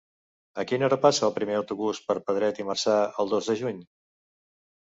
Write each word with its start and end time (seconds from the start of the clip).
A 0.63 0.63
quina 0.71 0.85
hora 0.87 0.97
passa 1.03 1.25
el 1.27 1.33
primer 1.35 1.59
autobús 1.59 2.01
per 2.09 2.17
Pedret 2.31 2.63
i 2.63 2.65
Marzà 2.71 2.97
el 3.25 3.33
dos 3.35 3.51
de 3.53 3.61
juny? 3.63 3.85